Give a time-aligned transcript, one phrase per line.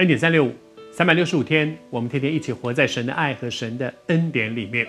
[0.00, 0.52] 恩典三六五，
[0.90, 4.88] 三百六十五天，我们天天一起活在神的爱和神的恩典里面。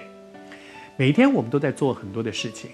[0.95, 2.69] 每一天，我们都在做很多的事情。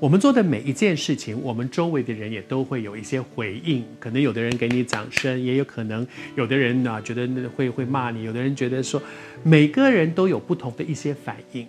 [0.00, 3.84] 我们做的每一件事情，我们周围的人也都会有一些回应。
[4.00, 9.02] 可能有的人给你掌声，也有可能有的人呢、觉得会会骂你，有的人觉得说，
[9.42, 11.66] 每个人都有不同的一些反应。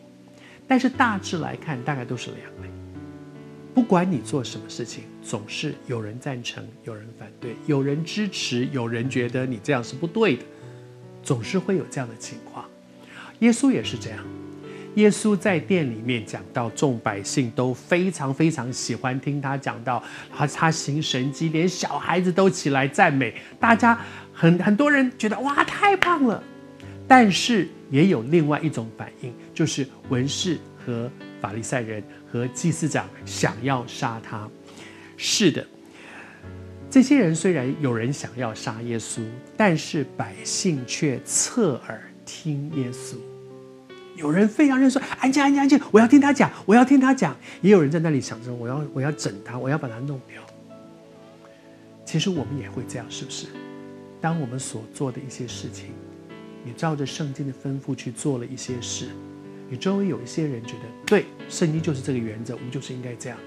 [0.65, 2.69] 但是大致来看，大概都是两类。
[3.79, 10.43] 不管你做什么事情，总是有人赞成，有人反对，有人支持，有人觉得你这样是不对的，
[11.23, 12.65] 总是会有这样的情况。
[13.39, 14.19] 耶稣也是这样。
[14.95, 20.03] 耶稣在殿里面讲到，众百姓都非常非常喜欢听他讲到，
[20.35, 23.97] 他他行神迹，连小孩子都起来赞美，大家
[24.33, 26.43] 很很多人觉得哇，太棒了。
[27.07, 30.57] 但是也有另外一种反应，就是文士
[30.89, 34.49] 和法利赛人和祭司长想要杀他。
[35.17, 35.65] 是的，
[36.89, 39.21] 这些人虽然有人想要杀耶稣，
[39.55, 43.15] 但是百姓却侧耳听耶稣。
[44.15, 45.79] 有人非常认说：“安静，安静，安静！
[45.91, 50.41] 我要听他讲，我要听他讲。”也有人在那里想着：“我要，我要整他，我要把他弄掉。”
[52.03, 53.45] 其实我们也会这样，是不是？
[54.19, 55.91] 当我们所做的一些事情，
[56.65, 59.09] 你照着圣经的吩咐去做了一些事，
[59.69, 63.37] 你周围有一些人觉得对，圣经就是这个原则，我们就是应该这样。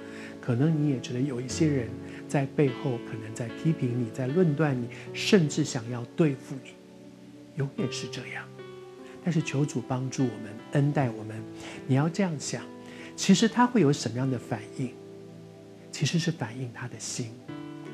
[0.41, 1.89] 可能你也觉得有一些人
[2.29, 6.71] 在背后可能在批评你，在论断你，甚至想要对付你，
[7.57, 8.45] 永远是这样。
[9.25, 11.41] 但是求主帮助我们，恩待我们。
[11.87, 12.63] 你要这样想，
[13.15, 14.93] 其实他会有什么样的反应？
[15.93, 17.27] 其实是反映他的心。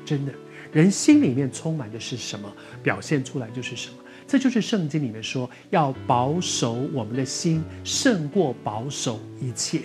[0.03, 0.33] 真的，
[0.73, 3.97] 人心里面充满的是什么，表现出来就是什么。
[4.29, 9.81] 这就是圣经里面说，要保守我们的心，胜过保守一切。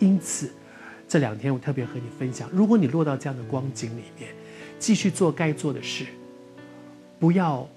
[0.00, 0.50] 因此，
[1.06, 4.30] 这两天我特别和你分享：如果你落到这样的光景里面，
[4.80, 6.06] 继续做该做的事，
[7.20, 7.68] 不要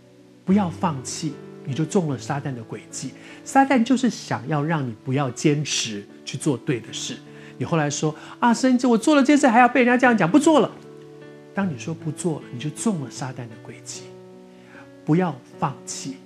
[0.44, 3.11] 不要放弃，你就中了撒旦的诡计。
[3.44, 7.16] 撒旦就是想要让你不要坚持去做对的事。
[7.59, 10.72] 你后来说啊，神，我做了这件事，还要被人家这样讲，不做了。
[11.53, 14.01] 当你说不做了，你就中了撒旦的诡计。
[15.06, 16.17] 不要放弃，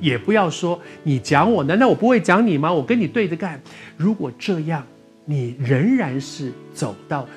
[0.00, 2.72] 也不要说你讲我，难道我不会讲你吗？
[2.72, 3.60] 我跟你对着干。
[3.96, 4.86] 如果这样，
[5.24, 7.28] 你仍然是走到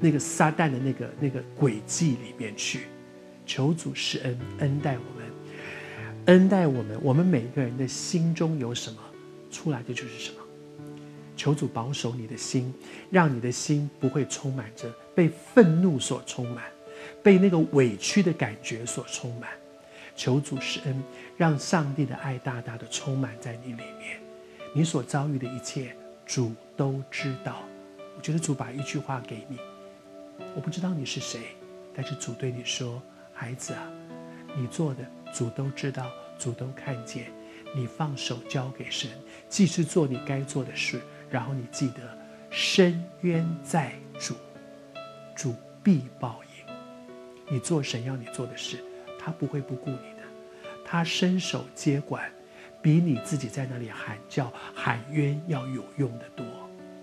[0.00, 2.80] 那个撒旦的那个那个轨迹里面去。
[3.44, 5.28] 求主施恩，恩待我们，
[6.26, 6.96] 恩待我们。
[7.02, 8.98] 我们每一个人的心中有什么，
[9.50, 10.36] 出来的就是什么。
[11.36, 12.72] 求主保守你的心，
[13.10, 16.62] 让你的心不会充满着被愤怒所充满，
[17.24, 19.50] 被那个委屈的感觉所充满。
[20.20, 21.02] 求主施恩，
[21.34, 24.20] 让上帝的爱大大的充满在你里面。
[24.74, 27.62] 你所遭遇的一切，主都知道。
[28.18, 29.56] 我觉得主把一句话给你，
[30.54, 31.56] 我不知道你是谁，
[31.94, 33.00] 但是主对你说
[33.32, 33.90] ：“孩子啊，
[34.54, 37.32] 你做的主都知道，主都看见。
[37.74, 39.08] 你放手交给神，
[39.48, 41.00] 继续做你该做的事。
[41.30, 42.18] 然后你记得，
[42.50, 44.34] 伸冤在主，
[45.34, 47.54] 主必报应。
[47.54, 48.84] 你做神要你做的事。”
[49.22, 50.22] 他不会不顾你的，
[50.82, 52.32] 他伸手接管，
[52.80, 56.46] 比你自己在那里喊叫喊冤要有用的多。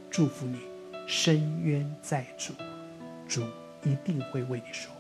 [0.09, 0.61] 祝福你，
[1.05, 2.53] 深渊在主，
[3.27, 3.43] 主
[3.83, 4.96] 一定会为你说。